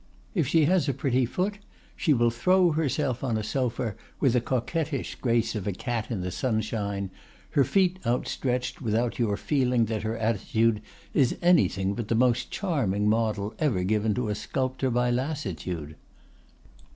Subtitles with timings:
[0.33, 1.59] If she has a pretty foot,
[1.95, 6.21] she will throw herself on a sofa with the coquettish grace of a cat in
[6.21, 7.11] the sunshine,
[7.51, 10.81] her feet outstretched without your feeling that her attitude
[11.13, 15.93] is anything but the most charming model ever given to a sculptor by lassitude.